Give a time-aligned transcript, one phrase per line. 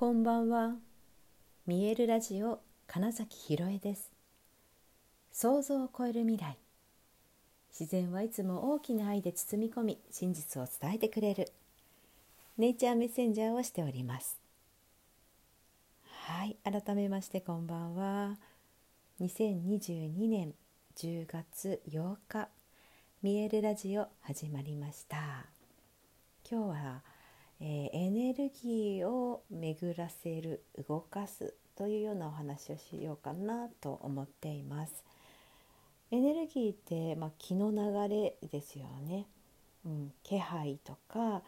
[0.00, 0.76] こんばんは。
[1.66, 4.12] 見えるラジオ金崎ひろえです。
[5.32, 6.56] 想像を超える未来。
[7.76, 11.50] 自然はいつも大きな愛で包み込み、真実を伝えてくれる。
[12.58, 14.38] ネイチャーメッセンジャーをしております。
[16.04, 18.36] はい、改めましてこんばんは。
[19.20, 20.54] 2022年
[20.94, 22.48] 10月8日、
[23.20, 25.46] 見えるラジオ始まりました。
[26.48, 27.02] 今日は
[27.60, 35.04] えー、エネルギーを巡らせる動かすというようなお話をしようかなと思っています。
[36.10, 39.26] エネルギーって、まあ、気の流れですよね。
[39.84, 41.42] うん、気配とか、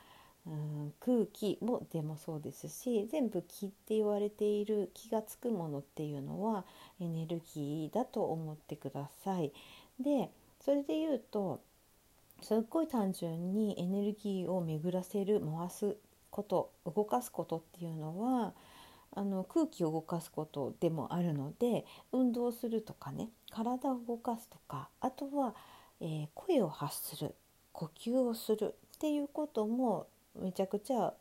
[0.46, 6.64] うん、空気もでもそうですし全部気って言われている気が付くものっていうのは
[7.00, 9.52] エネルギーだと思ってください。
[9.98, 10.30] で
[10.60, 11.60] それで言うと
[12.42, 15.96] すっごい単純にエネルギーを巡らせる回す
[16.30, 18.54] こと動かすことっていうのは
[19.12, 25.54] あの空気を動かすことでもあるので運動するとかね体を動かすとかあとは、
[26.00, 27.34] えー、声を発する
[27.72, 30.06] 呼吸をするっていうことも
[30.40, 31.12] めちゃくちゃ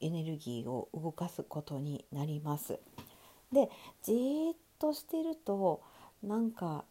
[0.00, 2.78] エネルギーを動かすことになります。
[3.52, 3.68] で
[4.02, 5.82] じーっとしてると
[6.22, 6.84] なんか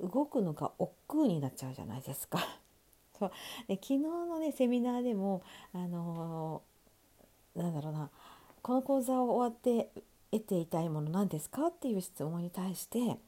[0.00, 2.38] 動くのが億劫になっちゃうじゃないですか。
[3.18, 3.30] そう
[3.66, 5.42] で昨日のねセミナーでも
[5.74, 8.10] あのー、なんだろうな
[8.62, 9.90] この講座を終わって
[10.30, 13.18] 得ていたいもの何ですかっていう質問に対して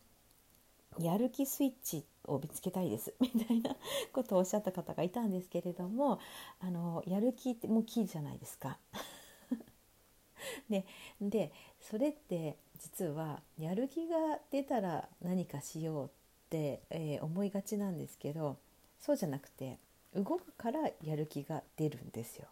[0.99, 3.77] やる気スイッチを見つけたいです みたいな
[4.13, 6.21] ことをおっしゃった方がいたんですけれども
[6.61, 8.79] あのやる気ってもうキーじゃないですか。
[10.69, 10.85] で
[11.21, 16.11] でそれって実はやる気が出たら何かしようっ
[16.49, 18.57] て、えー、思いがちなんですけど
[19.01, 19.79] そうじゃなくて
[20.15, 22.47] 動くからやる気が出るんですよ。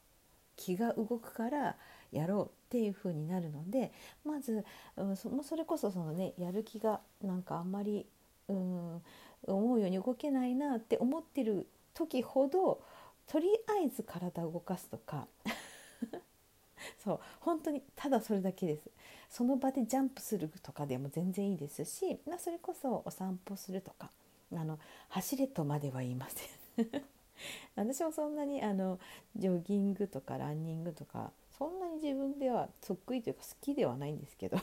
[0.57, 1.77] 気が動くから
[2.11, 3.93] やろうっていう風になるので
[4.25, 4.65] まず、
[4.97, 8.07] うん、そそれこそそのねやる気がなんかあんまり、
[8.49, 9.03] うん、
[9.47, 12.81] 思うように動けないなって思ってる時ほど
[13.27, 15.27] とりあえず体を動かすとか。
[17.05, 18.91] そう本当にただそれだけです。
[19.29, 24.11] その場でジャンプするとかでも全然いいですし、まあ、それこそお散歩するとか。
[24.53, 24.79] あの
[25.09, 26.89] 走れとまでは言いません
[27.77, 28.99] 私もそんなにあの
[29.37, 34.59] ジョギングとかランニングとかそんなに自分では得意というか好きではないんですけど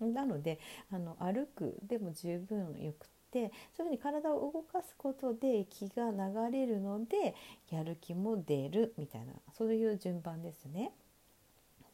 [0.00, 0.58] なので
[0.90, 7.34] あの歩くでも十分よくてそういうふうに体を動かすことで気が流れるので
[7.70, 10.92] やる気も出るみたいなそういう順番ですね。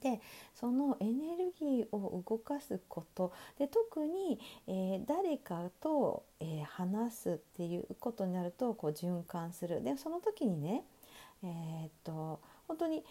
[0.05, 0.21] で
[0.55, 4.39] そのエネルギーを動かすことで特に、
[4.69, 10.85] えー、誰かと、えー、話すっていうことになるとこう循環するでその時にね
[11.43, 12.39] えー、っと
[12.69, 13.03] 本当に、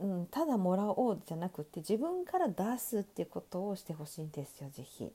[0.00, 5.12] うん、ただもらおうじゃなくて自分から出すっていうことをしてほしいんですよ是非。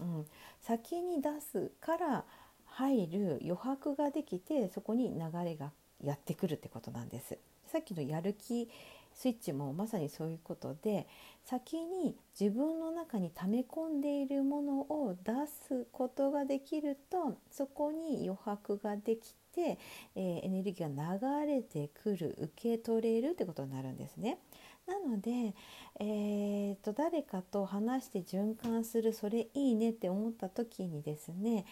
[0.00, 0.26] うん、
[0.62, 2.24] 先に出すから
[2.66, 7.36] 入る余白ができてそこに流れがやってくるってことなんです。
[7.74, 8.68] さっきのやる気
[9.14, 11.06] スイッチもまさにそういうことで
[11.44, 19.78] 先に自分の中に溜め込んでいるものを出すことができるとそこに余白ができて、
[20.16, 24.38] えー、エネルギーが流れてくる受け取れるってことになるんですね。
[24.86, 25.54] なので、
[25.98, 31.64] えーと、誰かと話して循環するそれいいねって思った時にですね、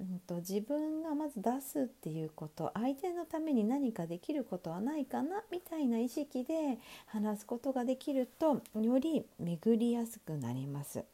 [0.00, 11.04] うんと、自分がまず出すっていうこと相手のために何かできることはないかなみたいな意識で話すことができるとより巡りやすくなります。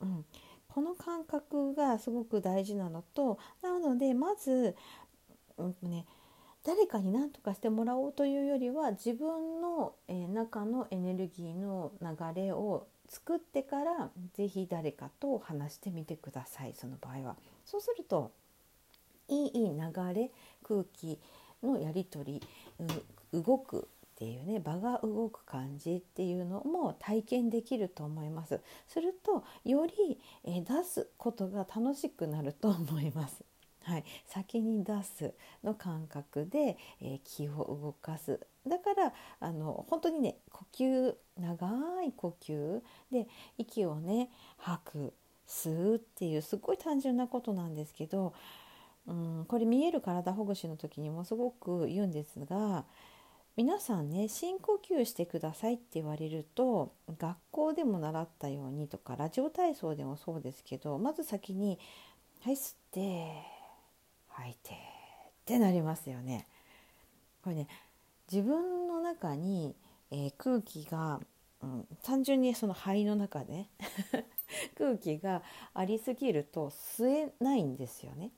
[0.00, 0.24] うん、
[0.68, 4.74] この感覚がすごく大事なのとなのでまず、
[5.58, 6.06] うんね、
[6.64, 17.36] 誰かに何とかしてもらおうというよりは自分の、え中のエネルギーの流れを作ってから是非誰かと話してみてくださいその場合は。
[17.64, 18.32] そうすると
[19.28, 20.32] いい流れ
[20.64, 21.20] 空気
[21.62, 28.60] のやり取り動くっていうね場が動く感じっていうのも体験できると思います。
[28.88, 33.44] するとより、え出すことが楽しくなると思います。
[33.84, 41.68] はい、先に出すの感覚で、えー、気を動かすだからあの本当にね呼吸長
[42.02, 42.80] い呼吸
[43.12, 43.28] で
[43.58, 45.14] 息をね吐く
[45.46, 48.32] 吸うっていうすごい単純なことなんですけど、
[49.06, 52.84] うん、これ見える体ほぐしの時にもすごく言うんですが
[53.56, 61.78] 皆さんね深呼吸してくださいって言われると学校でも習ったようにとかラジオ体操でもそうですけどまず先に
[62.40, 63.54] 「はい吸って
[64.28, 64.74] 吐いてっ
[65.44, 66.48] てなりますよね。
[67.42, 67.68] これね
[68.30, 69.74] 自分の中に、
[70.10, 71.20] えー、空気が
[71.64, 73.66] うん、単純にその肺の中で
[74.76, 75.42] 空気が
[75.72, 78.30] ありすぎると吸えないんですよね。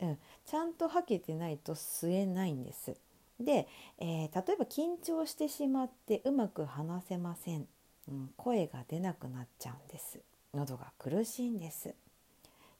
[0.00, 2.96] うん、ちゃんと吐けてないと吸えないんです。
[3.38, 3.68] で、
[3.98, 7.68] えー、例えば緊張してしまってうまく話せません、
[8.08, 10.20] うん、声が出なくなっちゃうんです。
[10.54, 11.94] 喉が苦しいんです。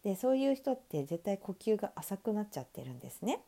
[0.03, 3.43] でそういう人って絶対呼吸が浅くなっちゃってるんですね。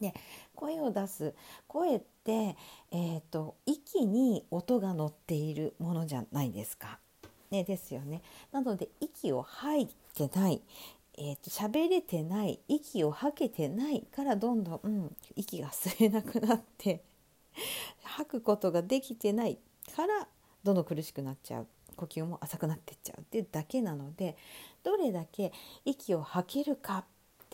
[0.00, 0.14] で
[0.54, 1.34] 声を出す
[1.66, 2.56] 声って、
[2.90, 6.98] えーと、息に音が乗っているものじゃないですか。
[7.50, 8.22] ね、ですよね。
[8.52, 10.62] なので息を吐いてない、
[11.16, 17.02] えーと、喋れてない息を吐けてないからどんどん、うん、息が吸えなくなって
[18.02, 19.58] 吐くことができてない
[19.94, 20.26] から
[20.64, 24.36] どんどん苦しくなっちゃう呼吸も浅くなってっちゃうっていうだけなので
[24.82, 25.52] どれだけ
[25.84, 27.04] 息を吐けるか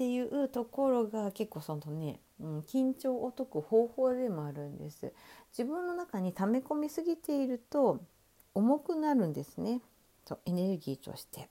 [0.00, 5.12] っていうところが結構そのね、うん、緊張を解く方法でもあるんです。
[5.50, 8.00] 自分の中に溜め込みすぎていると
[8.54, 9.82] 重くなるんですね。
[10.24, 11.50] そうエネルギーとして。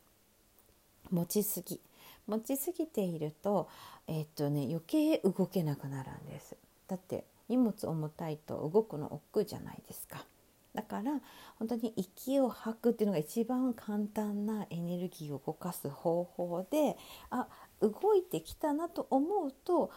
[1.12, 1.80] 持ちすぎ。
[2.25, 3.69] 持ちすぎていると,、
[4.07, 6.57] えー、っとね、余計動けなくなるんです。
[6.88, 10.25] だって荷物重たいと動くの億劫じゃないですか。
[10.74, 11.19] だから
[11.57, 16.95] 本当に息を吐くっていうのが一番簡単なエネルギーを動かす方法で
[17.31, 17.48] あ
[17.81, 19.92] 動いてきたなと思うと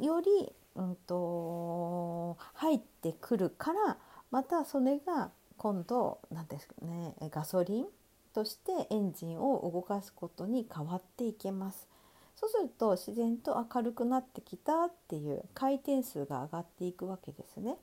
[0.00, 3.96] より、うんと、入ってくるから
[4.30, 7.86] またそれが今度何ですかねガソリン
[8.32, 11.88] としてエンジンを動かすことに変わっていけます。
[12.36, 17.76] そうすると自然と明るくなってきたっていう回転数が上がっていくわけですね。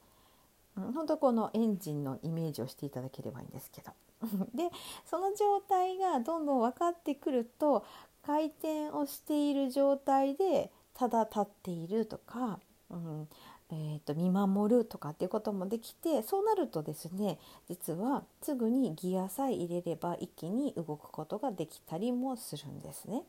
[0.94, 3.92] 本当このエンジンのイメージをしていただければいいんですけど
[4.54, 4.70] で
[5.06, 7.86] その状態がどんどん分かってくると
[8.22, 12.60] 回転をしている状態でただ立っているとか、
[12.90, 13.28] うん
[13.70, 17.38] えー、と見守るとかっていうこともできてそうなるとですね
[17.68, 23.24] 実はすぐにギアさえ入れれば一気に動くことができたりもするんですね。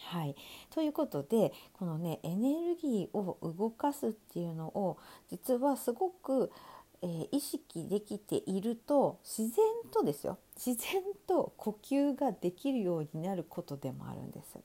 [0.00, 0.36] はい、
[0.70, 4.98] ということでこのねエネルギーを動かすっていうのを
[5.30, 6.50] 実はすごく、
[7.02, 14.58] えー、意識できていると自然とですよ自然と呼吸ができるようになることでもあるんです。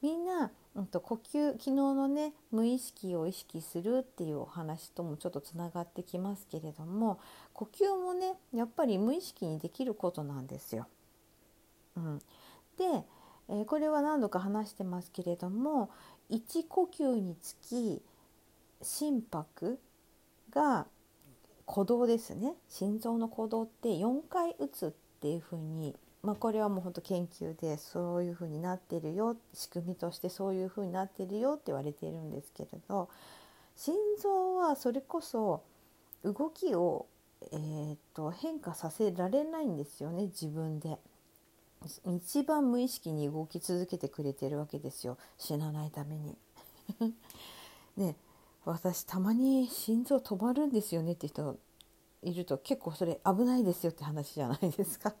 [0.00, 7.18] みんな、うん、と呼吸昨日のね無意識を意識するっていうお話ともちょっとつながってきますけれども
[7.52, 10.86] 呼吸もねやっぱり無意識にできることなんですよ。
[11.96, 12.18] うん、
[12.76, 13.04] で
[13.48, 15.90] え、これは何度か話してますけれども
[16.30, 18.02] 1呼吸につき
[18.82, 19.78] 心拍
[20.50, 20.86] が
[21.66, 24.90] 鼓動ですね心臓の鼓動って4回打つっ
[25.20, 33.08] ていうふうに、まあ、これはもうほんと研究でそういうふうになってるよ仕組みとしてそういうふうになってるよって言われているんですけれど
[33.76, 35.62] 心臓はそれこそ
[36.24, 37.06] 動きを、
[37.52, 40.98] えー、と変化させられないんですよね自分で。
[42.06, 46.36] 一番無意識に動き続けてくれてるわけですよ死なないために。
[47.96, 48.16] ね
[48.64, 51.56] 私たまに心臓止まるんですよねって人
[52.22, 55.10] いると結構それ危ないですよって話じゃないですか。
[55.10, 55.14] っ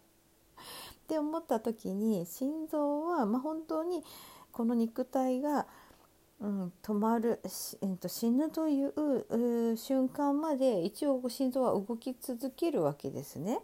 [1.08, 4.04] て思った時に心臓は、まあ、本当に
[4.52, 5.66] この肉体が、
[6.40, 13.60] うん、止まる、えー、と死ぬという瞬間まで一応心臓は動き続けるわけですね。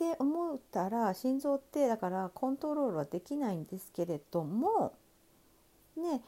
[0.00, 4.94] って思ったら心臓ってだからコントロールはできないんですけれども
[5.94, 6.22] ね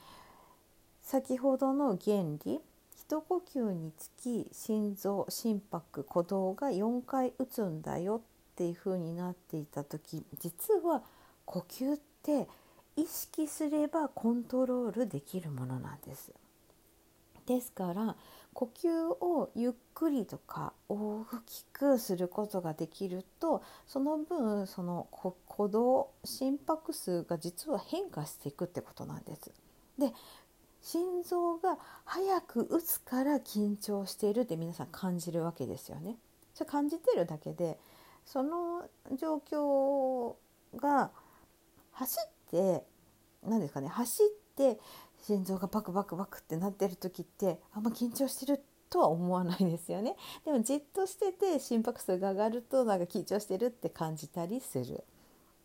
[1.01, 2.61] 先ほどの原理
[2.99, 8.21] 一呼吸につき心臓心拍鼓動が4回打つんだよ
[8.53, 11.03] っていう風になっていた時実は
[11.47, 12.47] 呼吸って
[12.97, 16.31] 意識すればコントロールできるものなんです。
[17.47, 18.17] ですから
[18.55, 25.09] 呼吸をゆっくりとか大きくすることができるとその分その
[25.49, 29.51] 鼓動心拍数が実は変化していくってことなんです。
[29.99, 30.13] で
[30.83, 36.17] 心臓が早く打つから緊張しているって皆さん感じるわけですよね。
[36.55, 37.79] それ感じてるだけで
[38.27, 40.35] その状況
[40.77, 41.11] が
[41.93, 42.85] 走って
[43.47, 44.79] 何ですかね走って
[45.23, 55.05] 心臓がバクバクバクってなってる時ってあんま緊張してるとは思わないですよね でもじっとしてて心拍数が上がるとなんか緊張してるって感じたりする。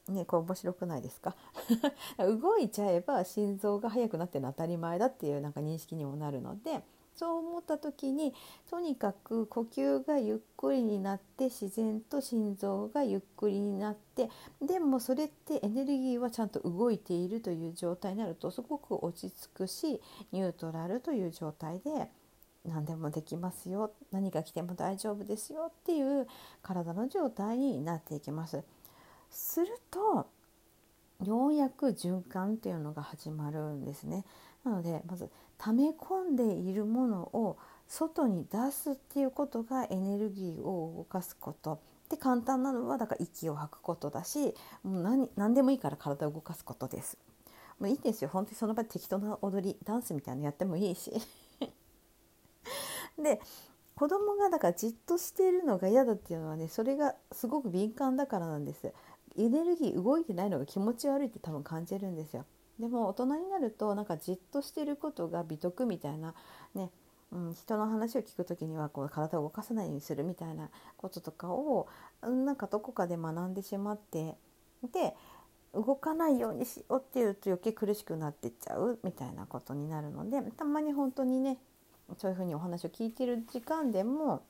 [0.07, 1.35] ね、これ面白くないですか？
[2.17, 6.81] 動いちゃえば心臓が速くなってるのは当たり前だっていうなんか認識にもなるので
[7.17, 8.33] そう思った時に
[8.69, 14.29] とにかく呼吸がゆっくりになって自然と心臓がゆっくりになって
[14.61, 19.99] でもそれってエネルギーはちゃんと動いているという状態になるとすごく落ち着くし
[20.31, 22.09] ニュートラルという状態で
[22.65, 26.27] 何でもできますよ何が来ても大丈夫ですよっていう
[26.61, 28.63] 体の状態になっていきます。
[29.29, 30.27] すると
[31.25, 34.23] ようやく循環っていうのが始まるんですね。
[34.63, 47.17] なのでまず溜め込んでいるものを外に出すっていうことがエネルギーを動かすことで簡単なのはだから息を吐くことだしもう何何でもいいから体を動かすことです。
[47.79, 51.11] もういいんですよ本当にその場で適当な踊りダンスみたいなのやってもいいし。
[53.17, 53.39] で
[53.95, 58.93] 子供がだからじっとしているのが嫌だっていうのはねそれがすごく敏感だからなんです。
[59.37, 62.45] エネルギー動いてないのが気持ち悪いって多分感じるんですよ。
[62.79, 66.33] でも大人になるとなんかじっとしてることが美徳みたいな
[66.75, 66.91] ね
[67.31, 71.87] うん、人の話を聞く時にはこう体を動かさないようにするみたいなこととかを
[72.21, 74.35] なんかどこかで学んでしまって
[74.93, 75.13] で
[75.73, 81.57] 動かないようにしようっていうと余計苦しくなってっちゃうみたいなことになるのでたまに本当にね
[82.17, 84.43] そういうふうにお話を聞いてる時間でも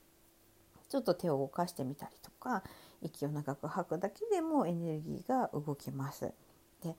[0.88, 2.62] ちょっと手を動かしてみたりとか
[3.02, 6.32] 息を長く吐くだけでもエネルギーが動きます。
[6.82, 6.96] で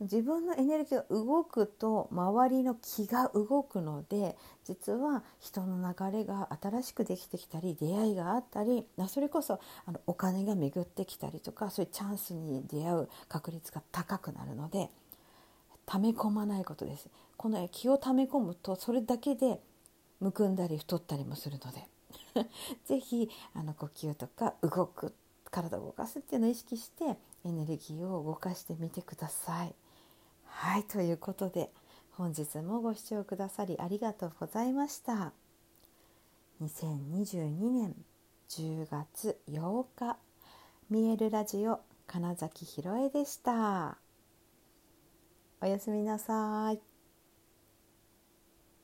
[0.00, 14.90] 自分のエネルギーが動くと周りの気が動くので実は人の流れが新しくできてきたり出会いがあったりそれこそあのお金が巡ってきたりとかそういうチャンスに出会う確率が高くなるので
[15.84, 17.08] 溜め込まないことです。
[17.36, 19.60] この気を溜め込むとそれだけで
[20.20, 21.88] むくんだり太ったりもするので
[22.84, 25.14] 是非あの呼吸とか動く
[25.50, 29.74] 体を動かすっていうのを意識してエネルギーを動かしてみてください。
[30.62, 31.70] はいということで
[32.10, 35.32] 本日もご視聴くださりありがとうございました。
[36.62, 37.96] 2022年
[38.50, 40.18] 10月8日
[40.90, 43.96] 見えるラジオ金崎ひろえでした。
[45.62, 46.89] おやすみなさい。